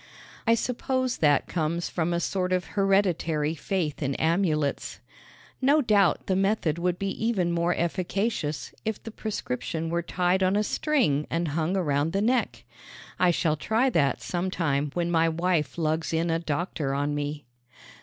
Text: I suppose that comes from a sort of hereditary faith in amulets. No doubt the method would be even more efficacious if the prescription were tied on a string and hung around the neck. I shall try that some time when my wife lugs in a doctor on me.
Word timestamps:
I 0.47 0.55
suppose 0.55 1.17
that 1.17 1.45
comes 1.47 1.87
from 1.87 2.11
a 2.11 2.19
sort 2.19 2.51
of 2.51 2.69
hereditary 2.73 3.53
faith 3.53 4.01
in 4.01 4.15
amulets. 4.15 4.99
No 5.61 5.79
doubt 5.83 6.25
the 6.25 6.35
method 6.35 6.79
would 6.79 6.97
be 6.97 7.11
even 7.23 7.51
more 7.51 7.75
efficacious 7.75 8.73
if 8.83 9.03
the 9.03 9.11
prescription 9.11 9.91
were 9.91 10.01
tied 10.01 10.41
on 10.41 10.55
a 10.55 10.63
string 10.63 11.27
and 11.29 11.49
hung 11.49 11.77
around 11.77 12.13
the 12.13 12.21
neck. 12.23 12.63
I 13.19 13.29
shall 13.29 13.55
try 13.55 13.91
that 13.91 14.23
some 14.23 14.49
time 14.49 14.89
when 14.95 15.11
my 15.11 15.29
wife 15.29 15.77
lugs 15.77 16.13
in 16.15 16.31
a 16.31 16.39
doctor 16.39 16.95
on 16.95 17.13
me. 17.13 17.45